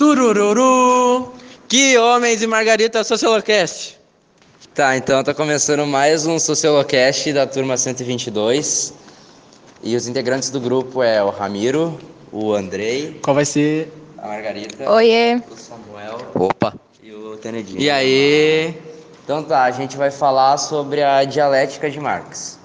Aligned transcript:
Turururu! 0.00 1.30
Que 1.68 1.98
homens 1.98 2.40
e 2.40 2.46
Margarita 2.46 3.04
Sociolocast! 3.04 4.00
Tá, 4.74 4.96
então 4.96 5.22
tá 5.22 5.34
começando 5.34 5.86
mais 5.86 6.24
um 6.24 6.38
Sociolocast 6.38 7.30
da 7.34 7.46
turma 7.46 7.76
122. 7.76 8.94
E 9.82 9.94
os 9.94 10.08
integrantes 10.08 10.48
do 10.48 10.58
grupo 10.58 11.02
é 11.02 11.22
o 11.22 11.28
Ramiro, 11.28 12.00
o 12.32 12.54
Andrei, 12.54 13.20
Qual 13.22 13.34
vai 13.34 13.44
ser? 13.44 13.92
a 14.16 14.26
Margarita, 14.28 14.90
Oiê. 14.90 15.36
o 15.50 15.54
Samuel 15.54 16.18
Opa! 16.34 16.72
e 17.02 17.12
o 17.12 17.36
Tenedinho. 17.36 17.78
E 17.78 17.90
aí? 17.90 18.74
Então 19.22 19.42
tá, 19.42 19.64
a 19.64 19.70
gente 19.70 19.98
vai 19.98 20.10
falar 20.10 20.56
sobre 20.56 21.02
a 21.02 21.24
dialética 21.24 21.90
de 21.90 22.00
Marx. 22.00 22.58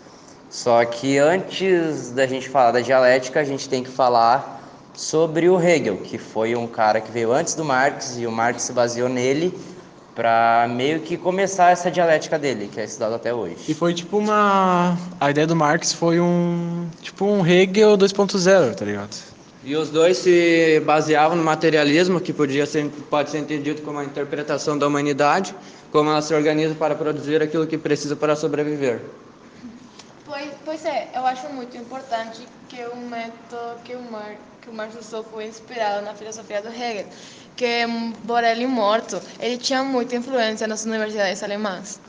Só 0.49 0.85
que 0.85 1.17
antes 1.17 2.11
da 2.11 2.25
gente 2.25 2.47
falar 2.47 2.71
da 2.71 2.79
dialética, 2.79 3.41
a 3.41 3.43
gente 3.43 3.67
tem 3.67 3.83
que 3.83 3.89
falar 3.91 4.55
sobre 4.95 5.49
o 5.49 5.59
Hegel, 5.59 5.97
que 5.97 6.17
foi 6.17 6.55
um 6.55 6.67
cara 6.67 7.01
que 7.01 7.11
veio 7.11 7.31
antes 7.31 7.55
do 7.55 7.65
Marx 7.65 8.17
e 8.17 8.25
o 8.25 8.31
Marx 8.31 8.63
se 8.63 8.73
baseou 8.73 9.09
nele 9.09 9.53
para 10.15 10.67
meio 10.69 11.01
que 11.01 11.17
começar 11.17 11.71
essa 11.71 11.91
dialética 11.91 12.39
dele, 12.39 12.69
que 12.71 12.79
é 12.79 12.85
estudado 12.85 13.15
até 13.15 13.29
E 13.29 13.33
hoje. 13.33 13.73
foi 13.73 13.93
tipo 13.93 14.17
uma. 14.17 14.97
A 15.19 15.29
ideia 15.29 15.45
do 15.45 15.55
Marx 15.55 15.91
foi 15.91 16.19
um. 16.21 16.87
Tipo 17.01 17.25
um 17.25 17.45
Hegel 17.45 17.97
2.0, 17.97 18.75
tá 18.75 18.85
ligado? 18.85 19.15
E 19.65 19.75
os 19.75 19.89
dois 19.89 20.17
se 20.17 20.79
baseavam 20.85 21.35
no 21.35 21.43
materialismo, 21.43 22.21
que 22.21 22.31
podia 22.31 22.65
ser, 22.65 22.89
pode 23.09 23.31
ser 23.31 23.39
entendido 23.39 23.81
como 23.81 23.99
a 23.99 24.05
interpretação 24.05 24.77
da 24.77 24.87
humanidade, 24.87 25.55
como 25.91 26.09
ela 26.09 26.21
se 26.21 26.33
organiza 26.33 26.75
para 26.75 26.95
produzir 26.95 27.41
aquilo 27.41 27.65
que 27.67 27.77
precisa 27.77 28.15
para 28.15 28.35
sobreviver. 28.35 29.01
Pois, 30.25 30.49
pois 30.65 30.83
é, 30.85 31.07
eu 31.13 31.23
acho 31.23 31.47
muito 31.49 31.77
importante 31.77 32.47
que 32.67 32.83
o 32.83 32.95
método 32.95 33.79
que 33.83 33.93
o, 33.93 34.01
Mar, 34.11 34.35
que 34.59 34.69
o 34.71 34.73
Marx 34.73 34.95
usou 34.99 35.23
foi 35.23 35.45
inspirado 35.45 36.03
na 36.03 36.15
filosofia 36.15 36.63
do 36.63 36.67
Hegel, 36.67 37.05
que, 37.55 37.85
por 38.25 38.43
ele 38.43 38.65
morto, 38.65 39.21
ele 39.39 39.57
tinha 39.57 39.83
muita 39.83 40.15
influência 40.15 40.65
nas 40.65 40.83
universidades 40.83 41.43
alemãs. 41.43 41.99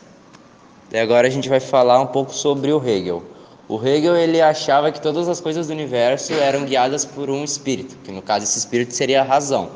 E 0.90 0.98
agora 0.98 1.28
a 1.28 1.30
gente 1.30 1.46
vai 1.46 1.60
falar 1.60 2.00
um 2.00 2.06
pouco 2.06 2.32
sobre 2.32 2.72
o 2.72 2.82
Hegel. 2.82 3.22
O 3.68 3.86
Hegel 3.86 4.16
ele 4.16 4.40
achava 4.40 4.90
que 4.90 5.00
todas 5.00 5.28
as 5.28 5.38
coisas 5.38 5.66
do 5.66 5.74
universo 5.74 6.32
eram 6.32 6.64
guiadas 6.64 7.04
por 7.04 7.28
um 7.28 7.44
espírito, 7.44 7.96
que 8.02 8.10
no 8.10 8.22
caso 8.22 8.44
esse 8.44 8.56
espírito 8.58 8.94
seria 8.94 9.20
a 9.20 9.24
razão. 9.24 9.72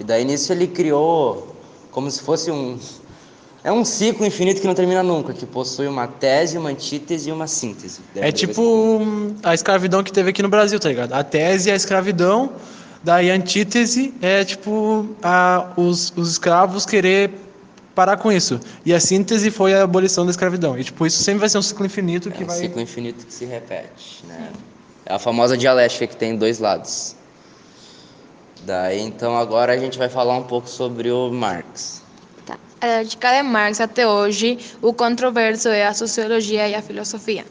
E 0.00 0.04
daí 0.04 0.24
nisso 0.24 0.52
ele 0.52 0.68
criou 0.68 1.54
como 1.90 2.10
se 2.10 2.22
fosse 2.22 2.50
um 2.50 2.78
é 3.64 3.72
um 3.72 3.82
ciclo 3.82 4.26
infinito 4.26 4.60
que 4.60 4.66
não 4.66 4.74
termina 4.74 5.02
nunca, 5.02 5.32
que 5.32 5.46
possui 5.46 5.88
uma 5.88 6.06
tese, 6.06 6.58
uma 6.58 6.68
antítese 6.68 7.30
e 7.30 7.32
uma 7.32 7.46
síntese. 7.46 8.02
É 8.14 8.30
tipo 8.30 8.62
hum, 8.62 9.34
a 9.42 9.54
escravidão 9.54 10.04
que 10.04 10.12
teve 10.12 10.28
aqui 10.28 10.42
no 10.42 10.50
Brasil, 10.50 10.78
tá 10.78 10.90
ligado? 10.90 11.14
A 11.14 11.24
tese 11.24 11.70
é 11.70 11.72
a 11.72 11.76
escravidão, 11.76 12.52
daí 13.02 13.30
a 13.30 13.34
antítese 13.34 14.12
é 14.20 14.44
tipo 14.44 15.08
a, 15.22 15.72
os, 15.78 16.12
os 16.14 16.32
escravos 16.32 16.84
querer 16.84 17.30
parar 17.94 18.18
com 18.18 18.30
isso. 18.30 18.60
E 18.84 18.92
a 18.92 19.00
síntese 19.00 19.50
foi 19.50 19.72
a 19.72 19.84
abolição 19.84 20.26
da 20.26 20.30
escravidão. 20.30 20.78
E 20.78 20.84
tipo, 20.84 21.06
isso 21.06 21.22
sempre 21.22 21.40
vai 21.40 21.48
ser 21.48 21.56
um 21.56 21.62
ciclo 21.62 21.86
infinito 21.86 22.30
que 22.30 22.42
é 22.42 22.44
um 22.44 22.48
vai. 22.48 22.58
ciclo 22.58 22.82
infinito 22.82 23.24
que 23.24 23.32
se 23.32 23.46
repete, 23.46 24.26
né? 24.26 24.50
É 25.06 25.14
a 25.14 25.18
famosa 25.18 25.56
dialética 25.56 26.06
que 26.06 26.16
tem 26.16 26.36
dois 26.36 26.58
lados. 26.58 27.16
Daí 28.66 29.00
então 29.00 29.38
agora 29.38 29.72
a 29.72 29.78
gente 29.78 29.96
vai 29.96 30.10
falar 30.10 30.36
um 30.36 30.42
pouco 30.42 30.68
sobre 30.68 31.10
o 31.10 31.30
Marx. 31.32 32.03
A 32.84 32.86
dialética 32.86 33.32
de 33.32 33.42
Marx 33.42 33.80
até 33.80 34.06
hoje, 34.06 34.58
o 34.82 34.92
controverso 34.92 35.70
é 35.70 35.86
a 35.86 35.94
sociologia 35.94 36.68
e 36.68 36.74
a 36.74 36.82
filosofia. 36.82 37.42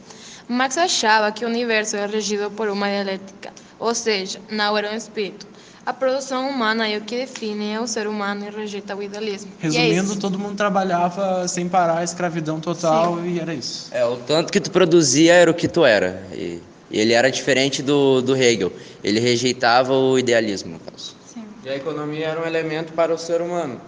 Marx 0.46 0.78
achava 0.78 1.32
que 1.32 1.44
o 1.44 1.48
universo 1.48 1.96
é 1.96 2.06
regido 2.06 2.52
por 2.52 2.68
uma 2.68 2.86
dialética, 2.86 3.52
ou 3.80 3.92
seja, 3.96 4.38
não 4.48 4.78
era 4.78 4.92
um 4.92 4.96
espírito. 4.96 5.44
A 5.84 5.92
produção 5.92 6.48
humana 6.48 6.88
é 6.88 6.98
o 6.98 7.00
que 7.00 7.16
define 7.16 7.76
o 7.80 7.86
ser 7.88 8.06
humano 8.06 8.46
e 8.46 8.50
rejeita 8.50 8.94
o 8.94 9.02
idealismo. 9.02 9.50
É 9.60 9.64
Resumindo, 9.64 10.12
isso. 10.12 10.20
todo 10.20 10.38
mundo 10.38 10.56
trabalhava 10.56 11.48
sem 11.48 11.68
parar, 11.68 12.04
escravidão 12.04 12.60
total 12.60 13.18
e 13.26 13.40
era 13.40 13.52
isso. 13.52 13.88
É, 13.90 14.06
o 14.06 14.16
tanto 14.18 14.52
que 14.52 14.60
tu 14.60 14.70
produzia 14.70 15.34
era 15.34 15.50
o 15.50 15.54
que 15.54 15.66
tu 15.66 15.84
era. 15.84 16.24
E 16.32 16.62
e 16.90 17.00
ele 17.00 17.12
era 17.12 17.28
diferente 17.28 17.82
do, 17.82 18.22
do 18.22 18.36
Hegel. 18.36 18.70
Ele 19.02 19.18
rejeitava 19.18 19.92
o 19.92 20.16
idealismo, 20.16 20.74
no 20.74 20.78
caso. 20.78 21.16
Sim. 21.26 21.42
E 21.64 21.68
a 21.68 21.74
economia 21.74 22.28
era 22.28 22.40
um 22.40 22.44
elemento 22.46 22.92
para 22.92 23.12
o 23.12 23.18
ser 23.18 23.40
humano. 23.40 23.80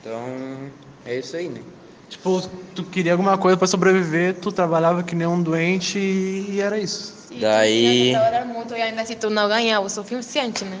Então, 0.00 0.70
é 1.06 1.18
isso 1.18 1.36
aí, 1.36 1.48
né? 1.48 1.60
Tipo, 2.08 2.42
tu 2.74 2.82
queria 2.84 3.12
alguma 3.12 3.38
coisa 3.38 3.56
pra 3.56 3.66
sobreviver, 3.68 4.34
tu 4.34 4.50
trabalhava 4.50 5.02
que 5.02 5.14
nem 5.14 5.26
um 5.26 5.40
doente 5.42 5.98
e, 5.98 6.60
era 6.60 6.76
isso. 6.78 7.14
E 7.30 7.40
Daí- 7.40 8.08
tu 8.12 8.18
trabalhar 8.20 8.44
muito 8.46 8.74
e 8.74 8.82
ainda 8.82 9.04
se 9.04 9.14
tu 9.14 9.30
não 9.30 9.48
ganhar 9.48 9.80
o 9.80 9.88
suficiente, 9.88 10.64
né? 10.64 10.78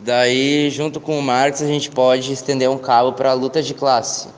Daí, 0.00 0.70
junto 0.70 1.00
com 1.00 1.18
o 1.18 1.22
Marx, 1.22 1.62
a 1.62 1.66
gente 1.66 1.90
pode 1.90 2.32
estender 2.32 2.68
um 2.68 2.78
cabo 2.78 3.12
para 3.12 3.30
a 3.30 3.34
luta 3.34 3.62
de 3.62 3.74
classe. 3.74 4.28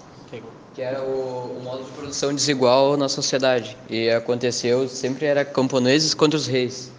que 0.74 0.82
era 0.82 1.00
o, 1.02 1.56
o 1.58 1.60
modo 1.64 1.84
de 1.84 1.90
produção 1.92 2.34
desigual 2.34 2.98
na 2.98 3.08
sociedade. 3.08 3.74
E 3.88 4.10
aconteceu, 4.10 4.86
sempre 4.90 5.24
era 5.24 5.42
camponeses 5.42 6.12
contra 6.12 6.36
os 6.36 6.46
reis. 6.46 6.92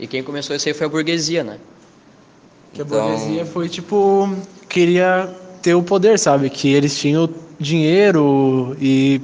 E 0.00 0.06
quem 0.08 0.20
começou 0.20 0.56
isso 0.56 0.66
aí 0.66 0.74
foi 0.74 0.86
a 0.86 0.88
burguesia, 0.88 1.44
né? 1.44 1.58
Que 2.74 2.82
a 2.82 2.84
Então- 2.84 3.08
burguesia 3.08 3.46
foi 3.46 3.68
tipo. 3.68 4.28
queria 4.68 5.32
ter 5.62 5.74
o 5.74 5.82
poder, 5.82 6.18
sabe? 6.18 6.50
Que 6.50 6.72
eles 6.72 6.98
tinham 6.98 7.28
dinheiro 7.58 8.76
e, 8.80 9.20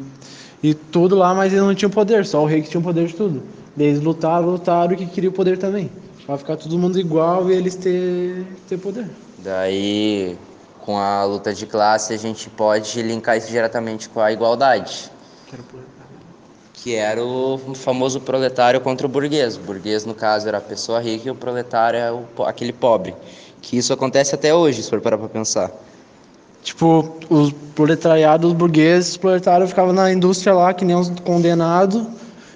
e 0.63 0.75
tudo 0.75 1.17
lá, 1.17 1.35
mas 1.35 1.53
eles 1.53 1.65
não 1.65 1.75
tinham 1.75 1.91
poder, 1.91 2.27
só 2.27 2.43
o 2.43 2.47
rei 2.47 2.63
que 2.63 2.69
tinha 2.69 2.81
o 2.81 2.85
poder 2.85 3.07
de 3.07 3.15
tudo. 3.15 3.43
Eles 3.79 4.01
lutaram, 4.01 4.51
lutaram 4.51 4.93
e 4.93 4.97
que 4.97 5.07
queria 5.07 5.31
o 5.31 5.33
poder 5.33 5.59
também. 5.59 5.91
Pra 6.27 6.37
ficar 6.37 6.57
todo 6.57 6.79
mundo 6.79 6.99
igual 6.99 7.51
e 7.51 7.55
eles 7.55 7.77
ter, 7.77 8.45
ter 8.69 8.79
poder. 8.79 9.07
Daí, 9.39 10.37
com 10.81 10.99
a 10.99 11.25
luta 11.25 11.55
de 11.55 11.67
classe, 11.67 12.13
a 12.13 12.17
gente 12.17 12.49
pode 12.51 13.01
linkar 13.03 13.37
isso 13.37 13.49
diretamente 13.49 14.09
com 14.09 14.21
a 14.21 14.33
igualdade, 14.33 15.11
que 16.73 16.95
era 16.95 17.23
o 17.23 17.59
famoso 17.75 18.21
proletário 18.21 18.81
contra 18.81 19.07
o 19.07 19.11
burguês. 19.11 19.57
O 19.57 19.61
burguês, 19.61 20.05
no 20.05 20.15
caso, 20.15 20.49
era 20.49 20.59
a 20.59 20.61
pessoa 20.61 21.01
rica 21.01 21.29
e 21.29 21.31
o 21.31 21.35
proletário 21.35 21.99
é 21.99 22.45
aquele 22.45 22.73
pobre. 22.73 23.15
Que 23.61 23.77
isso 23.77 23.93
acontece 23.93 24.35
até 24.35 24.55
hoje, 24.55 24.83
se 24.83 24.91
for 24.91 25.01
parar 25.01 25.19
pra 25.19 25.29
pensar. 25.29 25.71
Tipo, 26.67 27.13
os 27.31 27.53
proletariados, 27.77 28.51
os 28.51 28.53
burgueses, 28.53 29.11
os 29.11 29.17
proletários 29.17 29.71
ficavam 29.71 29.93
na 29.93 30.13
indústria 30.13 30.53
lá, 30.53 30.75
que 30.75 30.85
nem 30.85 30.97
uns 30.97 31.09
condenados, 31.21 32.05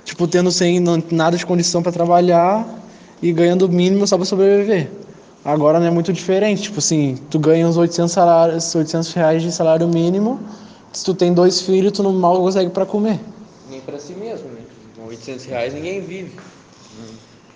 tipo, 0.04 0.26
tendo 0.26 0.50
sem 0.50 0.81
nada 1.12 1.37
de 1.37 1.47
condição 1.47 1.81
para 1.81 1.93
trabalhar 1.93 2.66
e 3.22 3.31
ganhando 3.32 3.66
o 3.66 3.69
mínimo 3.69 4.04
só 4.09 4.16
para 4.16 4.26
sobreviver. 4.26 4.91
Agora 5.44 5.78
não 5.78 5.87
é 5.87 5.91
muito 5.93 6.12
diferente, 6.12 6.62
tipo 6.62 6.81
assim, 6.81 7.19
tu 7.31 7.38
ganha 7.38 7.69
uns 7.69 7.76
800, 7.76 8.10
salários, 8.10 8.75
800 8.75 9.12
reais 9.12 9.43
de 9.44 9.53
salário 9.53 9.87
mínimo, 9.87 10.41
se 10.92 11.04
tu 11.04 11.15
tem 11.15 11.32
dois 11.32 11.60
filhos, 11.60 11.92
tu 11.92 12.03
não 12.03 12.12
mal 12.12 12.37
consegue 12.37 12.71
para 12.71 12.84
comer. 12.84 13.21
Nem 13.71 13.81
para 13.81 14.00
si 14.00 14.15
mesmo, 14.15 14.48
né? 14.48 14.62
Com 14.97 15.06
800 15.06 15.44
reais 15.44 15.72
ninguém 15.72 16.00
vive. 16.00 16.32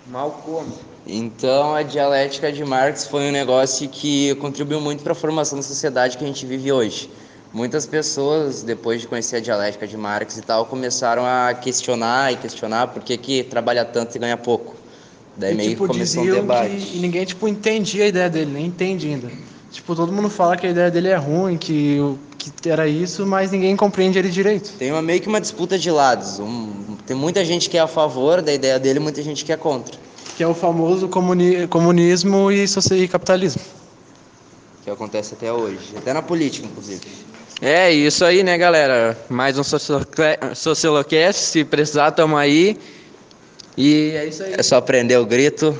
Mal 0.09 0.31
come. 0.45 0.71
Então, 1.07 1.75
a 1.75 1.83
dialética 1.83 2.51
de 2.51 2.63
Marx 2.65 3.05
foi 3.05 3.27
um 3.27 3.31
negócio 3.31 3.87
que 3.87 4.33
contribuiu 4.35 4.81
muito 4.81 5.03
para 5.03 5.11
a 5.11 5.15
formação 5.15 5.57
da 5.59 5.63
sociedade 5.63 6.17
que 6.17 6.23
a 6.23 6.27
gente 6.27 6.45
vive 6.45 6.71
hoje. 6.71 7.09
Muitas 7.53 7.85
pessoas, 7.85 8.63
depois 8.63 9.01
de 9.01 9.07
conhecer 9.07 9.37
a 9.37 9.39
dialética 9.39 9.87
de 9.87 9.95
Marx 9.95 10.37
e 10.37 10.41
tal, 10.41 10.65
começaram 10.65 11.23
a 11.25 11.53
questionar 11.53 12.33
e 12.33 12.37
questionar 12.37 12.87
por 12.87 13.01
que, 13.03 13.15
que 13.17 13.43
trabalha 13.43 13.85
tanto 13.85 14.15
e 14.15 14.19
ganha 14.19 14.35
pouco. 14.35 14.75
Daí 15.37 15.53
E, 15.53 15.55
meio 15.55 15.69
tipo, 15.71 15.83
que 15.83 15.87
começou 15.89 16.23
um 16.23 16.31
debate. 16.31 16.69
que 16.75 16.97
e 16.97 16.99
ninguém 16.99 17.23
tipo 17.23 17.47
entendia 17.47 18.05
a 18.05 18.07
ideia 18.07 18.29
dele, 18.29 18.51
nem 18.51 18.65
entende 18.65 19.07
ainda. 19.07 19.31
Tipo, 19.71 19.95
todo 19.95 20.11
mundo 20.11 20.29
fala 20.29 20.57
que 20.57 20.65
a 20.65 20.69
ideia 20.69 20.89
dele 20.89 21.09
é 21.09 21.15
ruim, 21.15 21.57
que, 21.57 21.99
que 22.37 22.69
era 22.69 22.87
isso, 22.87 23.25
mas 23.25 23.51
ninguém 23.51 23.75
compreende 23.75 24.17
ele 24.17 24.29
direito. 24.29 24.71
Tem 24.77 24.91
uma, 24.91 25.01
meio 25.01 25.21
que 25.21 25.27
uma 25.27 25.39
disputa 25.39 25.77
de 25.77 25.91
lados. 25.91 26.39
Um- 26.39 26.95
tem 27.05 27.15
muita 27.15 27.45
gente 27.45 27.69
que 27.69 27.77
é 27.77 27.81
a 27.81 27.87
favor 27.87 28.41
da 28.41 28.51
ideia 28.53 28.79
dele 28.79 28.99
e 28.99 29.01
muita 29.01 29.21
gente 29.21 29.45
que 29.45 29.51
é 29.53 29.57
contra. 29.57 29.95
Que 30.35 30.43
é 30.43 30.47
o 30.47 30.53
famoso 30.53 31.07
comuni 31.07 31.65
comunismo 31.67 32.51
e, 32.51 32.65
e 32.65 33.07
capitalismo. 33.07 33.61
Que 34.83 34.89
acontece 34.89 35.33
até 35.33 35.51
hoje. 35.51 35.93
Até 35.97 36.13
na 36.13 36.21
política, 36.21 36.67
inclusive. 36.67 37.01
É 37.61 37.91
isso 37.91 38.25
aí, 38.25 38.43
né, 38.43 38.57
galera? 38.57 39.17
Mais 39.29 39.57
um 39.57 39.63
Sociolocast. 39.63 41.41
Se 41.41 41.63
precisar, 41.63 42.11
tamo 42.11 42.35
aí. 42.35 42.77
E 43.77 44.11
é 44.13 44.25
isso 44.25 44.43
aí. 44.43 44.53
É 44.57 44.61
só 44.61 44.75
aprender 44.75 45.17
o 45.17 45.25
grito 45.25 45.77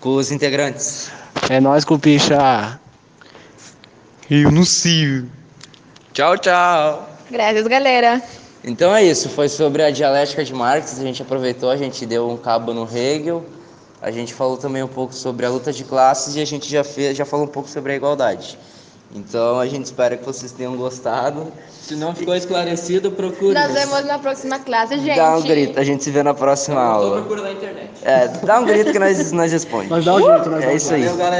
com 0.00 0.14
os 0.14 0.30
integrantes. 0.30 1.10
É 1.50 1.60
nós 1.60 1.84
com 1.84 1.98
picha. 1.98 2.78
Eu 4.30 4.52
não 4.52 4.64
sei. 4.64 5.24
Tchau, 6.12 6.38
tchau. 6.38 7.10
Graças, 7.30 7.66
galera. 7.66 8.22
Então 8.64 8.94
é 8.94 9.04
isso, 9.04 9.28
foi 9.28 9.48
sobre 9.48 9.82
a 9.82 9.90
dialética 9.90 10.44
de 10.44 10.52
Marx, 10.52 10.98
a 10.98 11.02
gente 11.02 11.22
aproveitou, 11.22 11.70
a 11.70 11.76
gente 11.76 12.04
deu 12.04 12.28
um 12.28 12.36
cabo 12.36 12.74
no 12.74 12.84
Hegel, 12.84 13.46
a 14.06 14.10
gente 14.12 14.32
falou 14.32 14.56
também 14.56 14.84
um 14.84 14.88
pouco 14.88 15.12
sobre 15.12 15.44
a 15.44 15.50
luta 15.50 15.72
de 15.72 15.82
classes 15.82 16.36
e 16.36 16.40
a 16.40 16.44
gente 16.44 16.70
já, 16.70 16.84
fez, 16.84 17.16
já 17.16 17.24
falou 17.24 17.44
um 17.44 17.48
pouco 17.48 17.68
sobre 17.68 17.92
a 17.92 17.96
igualdade. 17.96 18.56
Então 19.12 19.58
a 19.58 19.66
gente 19.66 19.86
espera 19.86 20.16
que 20.16 20.24
vocês 20.24 20.52
tenham 20.52 20.76
gostado. 20.76 21.52
Se 21.68 21.96
não 21.96 22.14
ficou 22.14 22.36
esclarecido, 22.36 23.10
procure. 23.10 23.58
Nos 23.58 23.72
vemos 23.72 24.04
na 24.04 24.16
próxima 24.20 24.60
classe, 24.60 24.96
gente. 24.98 25.16
Dá 25.16 25.36
um 25.36 25.42
grito, 25.42 25.80
a 25.80 25.82
gente 25.82 26.04
se 26.04 26.12
vê 26.12 26.22
na 26.22 26.34
próxima 26.34 26.80
aula. 26.80 27.16
procura 27.16 27.42
na 27.42 27.52
internet. 27.52 27.90
É, 28.02 28.28
dá 28.28 28.60
um 28.60 28.64
grito 28.64 28.92
que 28.92 28.98
nós, 29.00 29.32
nós 29.32 29.50
respondemos. 29.50 29.90
Nós 29.90 30.04
dá 30.04 30.14
um 30.14 30.34
jeito, 30.34 30.50
nós 30.50 30.64
É 30.64 30.74
isso 30.74 30.94
aí. 30.94 31.02
Valeu, 31.02 31.16
galera. 31.16 31.34